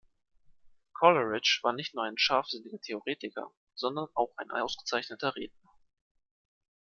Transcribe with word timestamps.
Coleridge 0.93 1.59
war 1.61 1.73
nicht 1.73 1.93
nur 1.93 2.03
ein 2.05 2.17
scharfsinniger 2.17 2.81
Theoretiker, 2.81 3.51
sondern 3.75 4.07
auch 4.15 4.35
ein 4.37 4.49
ausgezeichneter 4.49 5.35
Redner. 5.35 5.77